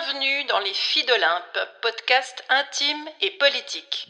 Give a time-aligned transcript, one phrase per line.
[0.00, 4.08] Bienvenue dans Les Filles d'Olympe, podcast intime et politique.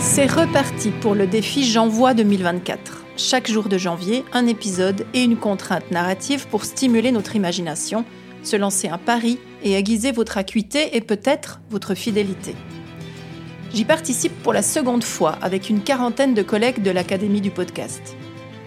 [0.00, 3.04] C'est reparti pour le défi J'envoie 2024.
[3.16, 8.04] Chaque jour de janvier, un épisode et une contrainte narrative pour stimuler notre imagination,
[8.42, 12.54] se lancer un pari et aiguiser votre acuité et peut-être votre fidélité.
[13.72, 18.16] J'y participe pour la seconde fois avec une quarantaine de collègues de l'Académie du podcast.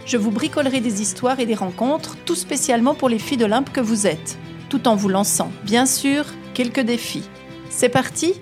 [0.05, 3.81] Je vous bricolerai des histoires et des rencontres, tout spécialement pour les filles d'Olympe que
[3.81, 4.38] vous êtes,
[4.69, 7.29] tout en vous lançant, bien sûr, quelques défis.
[7.69, 8.33] C'est parti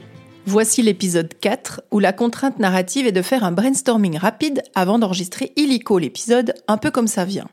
[0.46, 5.52] Voici l'épisode 4 où la contrainte narrative est de faire un brainstorming rapide avant d'enregistrer
[5.58, 7.50] illico l'épisode un peu comme ça vient.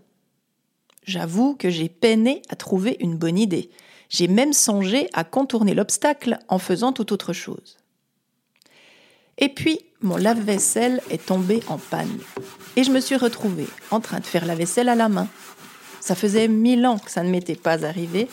[1.04, 3.70] J'avoue que j'ai peiné à trouver une bonne idée.
[4.08, 7.78] J'ai même songé à contourner l'obstacle en faisant tout autre chose.
[9.38, 12.18] Et puis, mon lave-vaisselle est tombé en panne.
[12.76, 15.28] Et je me suis retrouvée en train de faire la vaisselle à la main.
[16.00, 18.28] Ça faisait mille ans que ça ne m'était pas arrivé.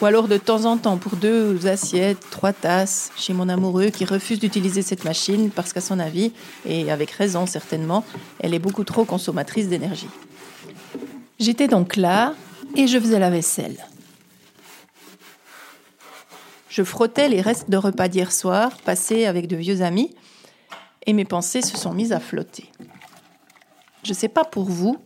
[0.00, 4.06] Ou alors de temps en temps pour deux assiettes, trois tasses, chez mon amoureux qui
[4.06, 6.32] refuse d'utiliser cette machine parce qu'à son avis,
[6.64, 8.04] et avec raison certainement,
[8.38, 10.08] elle est beaucoup trop consommatrice d'énergie.
[11.38, 12.34] J'étais donc là
[12.76, 13.76] et je faisais la vaisselle.
[16.70, 20.14] Je frottais les restes de repas d'hier soir, passés avec de vieux amis,
[21.04, 22.70] et mes pensées se sont mises à flotter.
[24.04, 24.96] Je ne sais pas pour vous,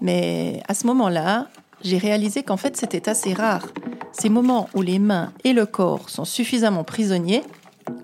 [0.00, 1.46] mais à ce moment-là,
[1.82, 3.68] j'ai réalisé qu'en fait c'était assez rare,
[4.12, 7.44] ces moments où les mains et le corps sont suffisamment prisonniers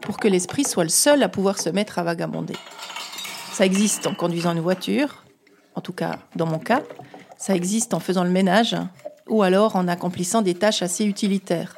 [0.00, 2.56] pour que l'esprit soit le seul à pouvoir se mettre à vagabonder.
[3.52, 5.24] Ça existe en conduisant une voiture,
[5.74, 6.82] en tout cas dans mon cas,
[7.36, 8.76] ça existe en faisant le ménage
[9.28, 11.77] ou alors en accomplissant des tâches assez utilitaires.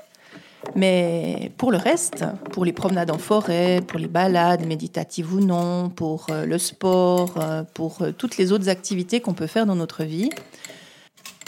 [0.75, 5.89] Mais pour le reste, pour les promenades en forêt, pour les balades méditatives ou non,
[5.89, 9.75] pour euh, le sport, euh, pour euh, toutes les autres activités qu'on peut faire dans
[9.75, 10.31] notre vie,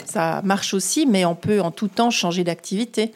[0.05, 3.13] ça marche aussi, mais on peut en tout temps changer d'activité.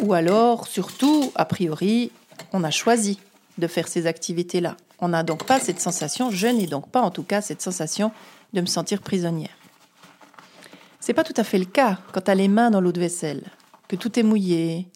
[0.00, 2.10] Ou alors, surtout, a priori,
[2.52, 3.18] on a choisi
[3.58, 4.76] de faire ces activités-là.
[4.98, 8.10] On n'a donc pas cette sensation, je n'ai donc pas en tout cas cette sensation
[8.52, 9.50] de me sentir prisonnière.
[11.00, 13.00] C'est pas tout à fait le cas quand tu as les mains dans l'eau de
[13.00, 13.42] vaisselle,
[13.94, 14.88] que tout est mouillé,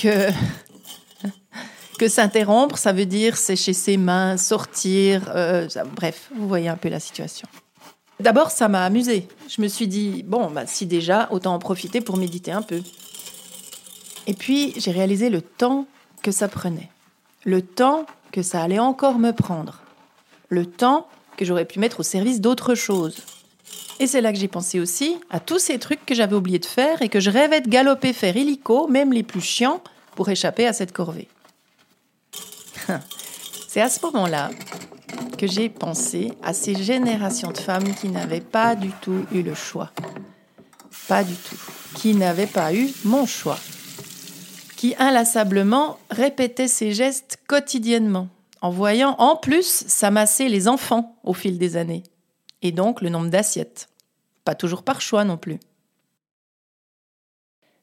[0.00, 0.28] que,
[1.98, 6.88] que s'interrompre, ça veut dire sécher ses mains, sortir, euh, bref, vous voyez un peu
[6.88, 7.46] la situation.
[8.18, 9.28] D'abord, ça m'a amusé.
[9.48, 12.82] Je me suis dit, bon, bah, si déjà, autant en profiter pour méditer un peu.
[14.26, 15.86] Et puis, j'ai réalisé le temps
[16.22, 16.90] que ça prenait.
[17.44, 19.82] Le temps que ça allait encore me prendre.
[20.48, 21.06] Le temps
[21.36, 23.16] que j'aurais pu mettre au service d'autre chose.
[24.00, 26.66] Et c'est là que j'ai pensé aussi à tous ces trucs que j'avais oublié de
[26.66, 29.80] faire et que je rêvais de galoper faire illico, même les plus chiants,
[30.16, 31.28] pour échapper à cette corvée.
[33.68, 34.50] C'est à ce moment-là
[35.38, 39.54] que j'ai pensé à ces générations de femmes qui n'avaient pas du tout eu le
[39.54, 39.90] choix.
[41.08, 41.56] Pas du tout.
[41.94, 43.58] Qui n'avaient pas eu mon choix.
[44.76, 48.28] Qui inlassablement répétaient ces gestes quotidiennement,
[48.60, 52.02] en voyant en plus s'amasser les enfants au fil des années
[52.64, 53.88] et donc le nombre d'assiettes.
[54.44, 55.60] Pas toujours par choix non plus.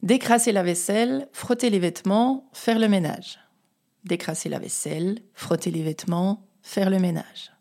[0.03, 3.39] Décrasser la vaisselle, frotter les vêtements, faire le ménage.
[4.03, 7.53] Décrasser la vaisselle, frotter les vêtements, faire le ménage.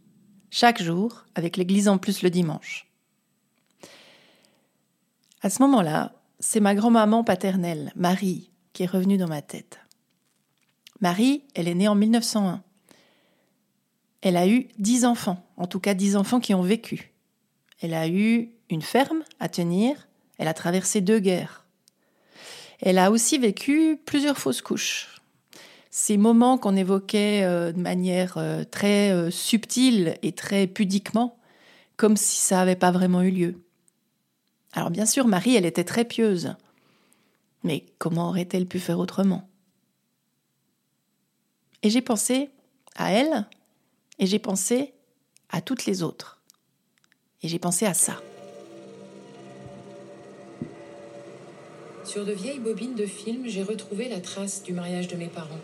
[0.50, 2.88] Chaque jour, avec l'église en plus le dimanche.
[5.42, 9.78] À ce moment-là, c'est ma grand-maman paternelle, Marie, qui est revenue dans ma tête.
[11.00, 12.62] Marie, elle est née en 1901.
[14.22, 17.09] Elle a eu dix enfants, en tout cas dix enfants qui ont vécu.
[17.81, 20.09] Elle a eu une ferme à tenir,
[20.39, 21.65] elle a traversé deux guerres.
[22.81, 25.21] Elle a aussi vécu plusieurs fausses couches.
[25.91, 31.37] Ces moments qu'on évoquait euh, de manière euh, très euh, subtile et très pudiquement,
[31.97, 33.61] comme si ça n'avait pas vraiment eu lieu.
[34.73, 36.55] Alors bien sûr, Marie, elle était très pieuse.
[37.65, 39.49] Mais comment aurait-elle pu faire autrement?
[41.83, 42.51] Et j'ai pensé
[42.95, 43.47] à elle,
[44.19, 44.93] et j'ai pensé
[45.49, 46.39] à toutes les autres.
[47.42, 48.20] Et j'ai pensé à ça.
[52.04, 55.60] Sur de vieilles bobines de films, j'ai retrouvé la trace du mariage de mes parents.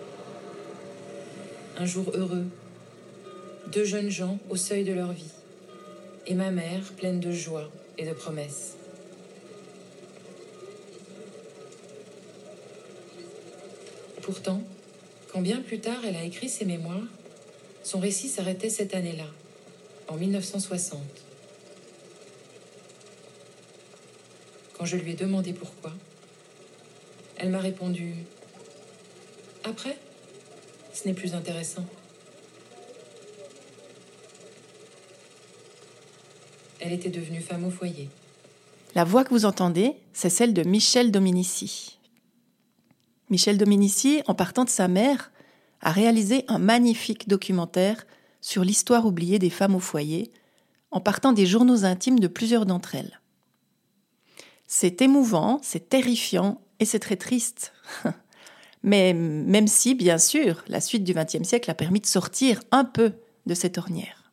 [1.76, 2.46] Un jour heureux,
[3.73, 5.32] deux jeunes gens au seuil de leur vie,
[6.26, 7.69] et ma mère pleine de joie
[7.99, 8.76] et de promesses.
[14.23, 14.62] Pourtant,
[15.32, 17.08] quand bien plus tard elle a écrit ses mémoires,
[17.82, 19.26] son récit s'arrêtait cette année-là,
[20.08, 21.25] en 1960.
[24.78, 25.93] Quand je lui ai demandé pourquoi,
[27.38, 28.14] elle m'a répondu⁇
[29.69, 29.99] Après
[30.93, 31.82] Ce n'est plus intéressant.⁇
[36.81, 38.11] Elle était devenue femme au foyer.
[38.94, 41.99] La voix que vous entendez, c'est celle de Michel Dominici.
[43.28, 45.32] Michel Dominici, en partant de sa mère,
[45.81, 48.06] a réalisé un magnifique documentaire
[48.40, 50.31] sur l'histoire oubliée des femmes au foyer,
[50.90, 53.20] en partant des journaux intimes de plusieurs d'entre elles.
[54.67, 57.73] C'est émouvant, c'est terrifiant et c'est très triste.
[58.83, 62.85] Mais même si, bien sûr, la suite du XXe siècle a permis de sortir un
[62.85, 63.15] peu
[63.47, 64.33] de cette ornière.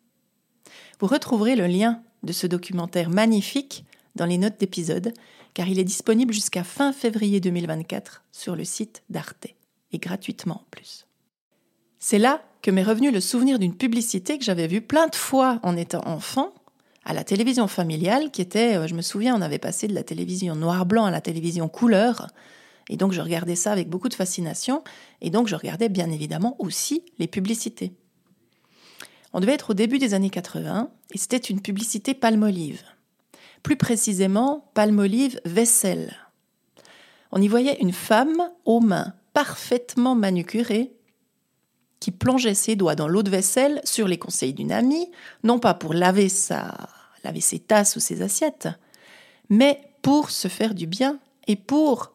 [1.00, 3.86] Vous retrouverez le lien de ce documentaire magnifique
[4.16, 5.14] dans les notes d'épisode,
[5.54, 9.48] car il est disponible jusqu'à fin février 2024 sur le site d'Arte,
[9.92, 11.06] et gratuitement en plus.
[12.00, 15.60] C'est là que m'est revenu le souvenir d'une publicité que j'avais vue plein de fois
[15.64, 16.54] en étant enfant,
[17.06, 20.04] à la télévision familiale, qui était, euh, je me souviens, on avait passé de la
[20.04, 22.28] télévision noir-blanc à la télévision couleur,
[22.90, 24.84] et donc je regardais ça avec beaucoup de fascination,
[25.22, 27.94] et donc je regardais bien évidemment aussi les publicités.
[29.34, 32.84] On devait être au début des années 80, et c'était une publicité palmolive.
[33.64, 36.16] Plus précisément, palmolive vaisselle.
[37.32, 40.94] On y voyait une femme aux mains parfaitement manucurées
[42.04, 45.10] qui plongeait ses doigts dans l'eau de vaisselle sur les conseils d'une amie,
[45.46, 46.76] non pas pour laver, sa,
[47.24, 48.68] laver ses tasses ou ses assiettes,
[49.50, 51.18] mais pour se faire du bien
[51.48, 52.12] et pour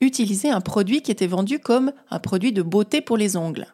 [0.00, 3.66] utiliser un produit qui était vendu comme un produit de beauté pour les ongles.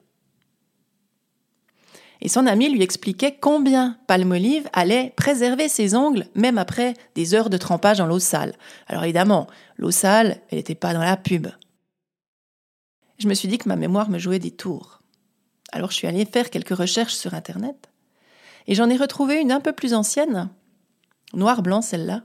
[2.21, 7.49] Et son ami lui expliquait combien Palmolive allait préserver ses ongles même après des heures
[7.49, 8.57] de trempage dans l'eau sale.
[8.89, 9.47] Alors évidemment,
[9.77, 11.47] l'eau sale, elle n'était pas dans la pub.
[13.19, 14.98] Je me suis dit que ma mémoire me jouait des tours.
[15.73, 17.89] Alors je suis allée faire quelques recherches sur Internet
[18.67, 20.49] et j'en ai retrouvé une un peu plus ancienne,
[21.35, 22.23] noir-blanc celle-là,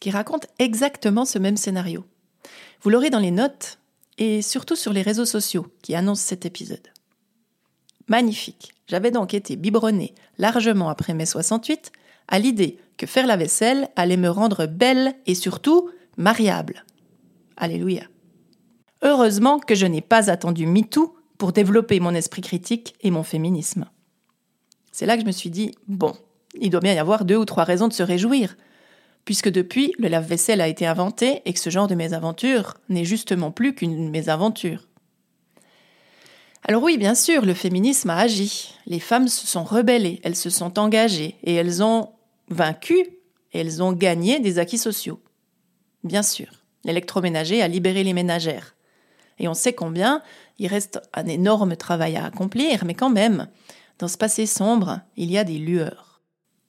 [0.00, 2.04] qui raconte exactement ce même scénario.
[2.82, 3.78] Vous l'aurez dans les notes
[4.18, 6.88] et surtout sur les réseaux sociaux qui annoncent cet épisode.
[8.08, 8.72] Magnifique.
[8.88, 11.90] J'avais donc été biberonnée largement après mai 68
[12.28, 16.84] à l'idée que faire la vaisselle allait me rendre belle et surtout mariable.
[17.56, 18.04] Alléluia.
[19.02, 23.86] Heureusement que je n'ai pas attendu MeToo pour développer mon esprit critique et mon féminisme.
[24.92, 26.14] C'est là que je me suis dit, bon,
[26.60, 28.56] il doit bien y avoir deux ou trois raisons de se réjouir,
[29.24, 33.50] puisque depuis, le lave-vaisselle a été inventé et que ce genre de mésaventures n'est justement
[33.50, 34.88] plus qu'une mésaventure.
[36.64, 38.74] Alors oui, bien sûr, le féminisme a agi.
[38.86, 42.10] Les femmes se sont rebellées, elles se sont engagées et elles ont
[42.48, 42.98] vaincu
[43.52, 45.20] et elles ont gagné des acquis sociaux.
[46.04, 48.75] Bien sûr, l'électroménager a libéré les ménagères.
[49.38, 50.22] Et on sait combien
[50.58, 53.48] il reste un énorme travail à accomplir, mais quand même,
[53.98, 56.20] dans ce passé sombre, il y a des lueurs.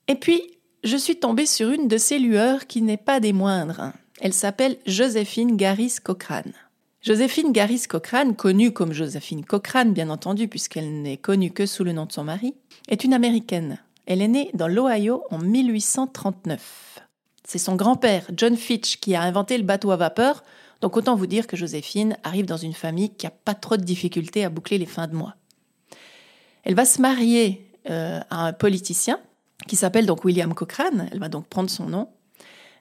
[0.08, 0.42] Et puis,
[0.84, 3.92] je suis tombée sur une de ces lueurs qui n'est pas des moindres.
[4.22, 6.54] Elle s'appelle Joséphine Garis Cochrane.
[7.02, 11.94] Joséphine Garis Cochrane, connue comme Joséphine Cochrane bien entendu puisqu'elle n'est connue que sous le
[11.94, 12.56] nom de son mari,
[12.90, 13.80] est une américaine.
[14.06, 17.00] Elle est née dans l'Ohio en 1839.
[17.46, 20.44] C'est son grand-père, John Fitch, qui a inventé le bateau à vapeur
[20.82, 23.84] donc autant vous dire que Joséphine arrive dans une famille qui n'a pas trop de
[23.84, 25.36] difficultés à boucler les fins de mois.
[26.64, 29.20] Elle va se marier euh, à un politicien
[29.68, 32.10] qui s'appelle donc William Cochrane, elle va donc prendre son nom,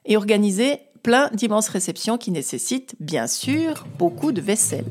[0.05, 4.85] et organiser plein d'immenses réceptions qui nécessitent bien sûr beaucoup de vaisselle.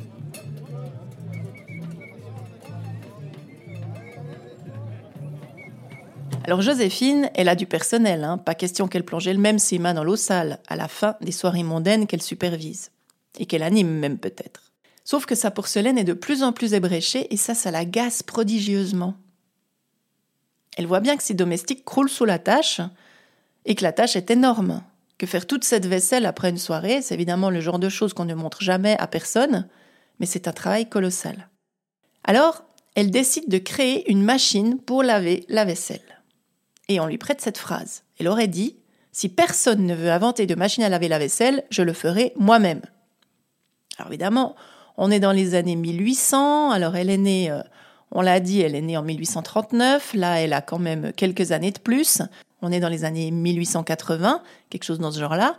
[6.45, 8.39] Alors Joséphine, elle a du personnel, hein.
[8.39, 11.65] pas question qu'elle plonge elle-même ses mains dans l'eau sale à la fin des soirées
[11.65, 12.93] mondaines qu'elle supervise
[13.39, 14.73] et qu'elle anime même peut-être.
[15.05, 19.15] Sauf que sa porcelaine est de plus en plus ébréchée et ça, ça l'agace prodigieusement.
[20.77, 22.81] Elle voit bien que ses domestiques croulent sous la tâche
[23.65, 24.83] et que la tâche est énorme.
[25.19, 28.25] Que faire toute cette vaisselle après une soirée, c'est évidemment le genre de choses qu'on
[28.27, 29.69] ne montre jamais à personne,
[30.19, 31.49] mais c'est un travail colossal.
[32.25, 32.65] Alors,
[32.95, 36.01] elle décide de créer une machine pour laver la vaisselle.
[36.89, 38.03] Et on lui prête cette phrase.
[38.19, 38.77] Elle aurait dit
[39.13, 42.83] Si personne ne veut inventer de machine à laver la vaisselle, je le ferai moi-même.
[43.99, 44.57] Alors évidemment,
[44.97, 47.61] on est dans les années 1800, alors elle est née, euh,
[48.11, 51.73] on l'a dit, elle est née en 1839, là elle a quand même quelques années
[51.73, 52.23] de plus,
[52.63, 55.57] on est dans les années 1880, quelque chose dans ce genre-là.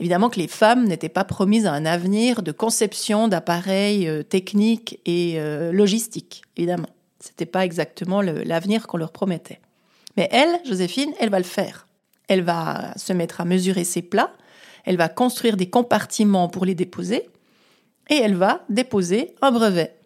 [0.00, 4.98] Évidemment que les femmes n'étaient pas promises à un avenir de conception d'appareils euh, techniques
[5.06, 6.88] et euh, logistiques, évidemment.
[7.20, 9.60] Ce n'était pas exactement l'avenir qu'on leur promettait.
[10.16, 11.86] Mais elle, Joséphine, elle va le faire.
[12.26, 14.32] Elle va se mettre à mesurer ses plats,
[14.84, 17.28] elle va construire des compartiments pour les déposer,
[18.12, 19.96] et elle va déposer un brevet.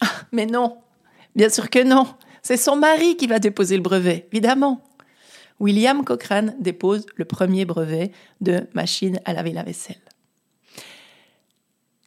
[0.00, 0.78] Ah, mais non,
[1.36, 2.06] bien sûr que non,
[2.42, 4.82] c'est son mari qui va déposer le brevet, évidemment.
[5.60, 10.00] William Cochrane dépose le premier brevet de machine à laver la vaisselle.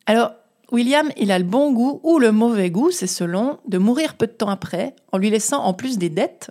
[0.07, 0.31] Alors,
[0.71, 4.25] William, il a le bon goût ou le mauvais goût, c'est selon, de mourir peu
[4.25, 6.49] de temps après, en lui laissant en plus des dettes.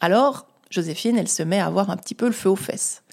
[0.00, 3.03] Alors, Joséphine, elle se met à avoir un petit peu le feu aux fesses.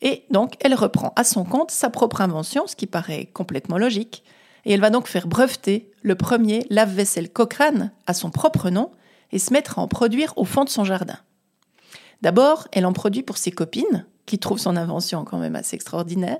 [0.00, 4.22] Et donc, elle reprend à son compte sa propre invention, ce qui paraît complètement logique.
[4.64, 8.90] Et elle va donc faire breveter le premier lave-vaisselle Cochrane à son propre nom
[9.32, 11.18] et se mettre à en produire au fond de son jardin.
[12.22, 16.38] D'abord, elle en produit pour ses copines, qui trouvent son invention quand même assez extraordinaire.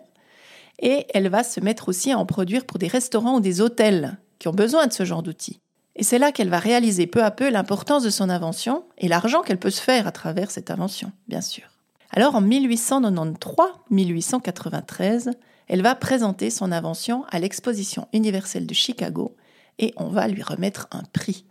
[0.81, 4.19] Et elle va se mettre aussi à en produire pour des restaurants ou des hôtels
[4.39, 5.61] qui ont besoin de ce genre d'outils.
[5.97, 9.43] Et c'est là qu'elle va réaliser peu à peu l'importance de son invention et l'argent
[9.43, 11.65] qu'elle peut se faire à travers cette invention, bien sûr.
[12.11, 15.31] Alors en 1893-1893,
[15.69, 19.37] elle va présenter son invention à l'exposition universelle de Chicago
[19.79, 21.45] et on va lui remettre un prix.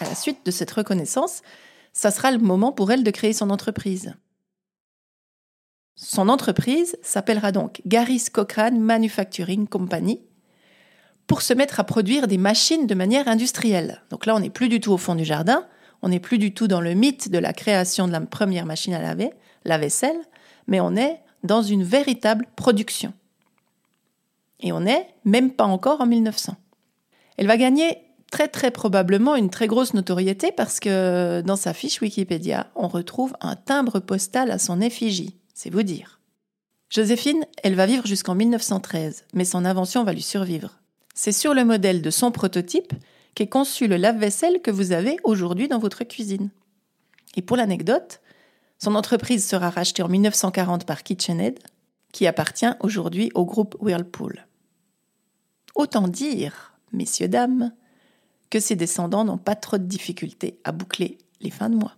[0.00, 1.42] À la suite de cette reconnaissance,
[1.92, 4.14] ça sera le moment pour elle de créer son entreprise.
[5.94, 10.20] Son entreprise s'appellera donc Garris Cochrane Manufacturing Company
[11.26, 14.02] pour se mettre à produire des machines de manière industrielle.
[14.10, 15.66] Donc là, on n'est plus du tout au fond du jardin,
[16.02, 18.94] on n'est plus du tout dans le mythe de la création de la première machine
[18.94, 19.30] à laver,
[19.64, 20.20] la vaisselle,
[20.66, 23.12] mais on est dans une véritable production.
[24.60, 26.56] Et on n'est même pas encore en 1900.
[27.36, 27.98] Elle va gagner
[28.30, 33.34] très très probablement une très grosse notoriété parce que dans sa fiche Wikipédia, on retrouve
[33.40, 36.20] un timbre postal à son effigie, c'est vous dire.
[36.90, 40.80] Joséphine, elle va vivre jusqu'en 1913, mais son invention va lui survivre.
[41.14, 42.92] C'est sur le modèle de son prototype
[43.34, 46.50] qu'est conçu le lave-vaisselle que vous avez aujourd'hui dans votre cuisine.
[47.36, 48.20] Et pour l'anecdote,
[48.78, 51.58] son entreprise sera rachetée en 1940 par KitchenAid,
[52.12, 54.46] qui appartient aujourd'hui au groupe Whirlpool.
[55.74, 57.72] Autant dire, messieurs, dames,
[58.50, 61.96] que ses descendants n'ont pas trop de difficultés à boucler les fins de mois.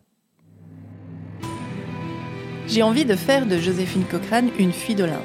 [2.67, 5.23] J'ai envie de faire de Joséphine Cochrane une fille d'Olympe,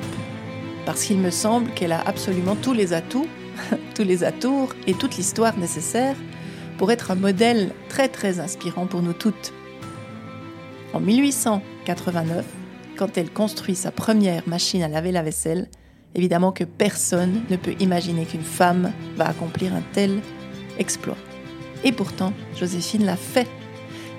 [0.86, 3.28] parce qu'il me semble qu'elle a absolument tous les atouts,
[3.96, 6.15] tous les atours et toute l'histoire nécessaire
[6.77, 9.53] pour être un modèle très très inspirant pour nous toutes.
[10.94, 12.46] En 1889,
[12.98, 15.70] quand elle construit sa première machine à laver la vaisselle,
[16.15, 20.20] évidemment que personne ne peut imaginer qu'une femme va accomplir un tel
[20.77, 21.18] exploit.
[21.84, 23.48] Et pourtant, Joséphine l'a fait.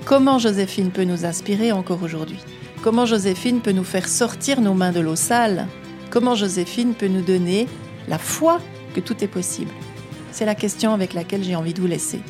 [0.04, 2.38] Comment Joséphine peut nous inspirer encore aujourd'hui?
[2.82, 5.68] Comment Joséphine peut nous faire sortir nos mains de l'eau sale?
[6.10, 7.68] Comment Joséphine peut nous donner
[8.08, 8.60] la foi
[8.92, 9.72] que tout est possible
[10.30, 12.20] C'est la question avec laquelle j'ai envie de vous laisser.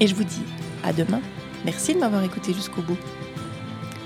[0.00, 0.42] Et je vous dis
[0.82, 1.20] à demain.
[1.64, 2.98] Merci de m'avoir écouté jusqu'au bout.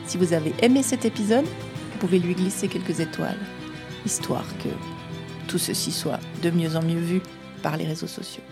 [0.07, 3.39] Si vous avez aimé cet épisode, vous pouvez lui glisser quelques étoiles,
[4.05, 4.69] histoire que
[5.49, 7.23] tout ceci soit de mieux en mieux vu
[7.63, 8.43] par les réseaux sociaux.